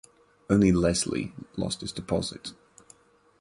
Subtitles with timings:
[0.49, 2.53] Only Leslie lost his deposit.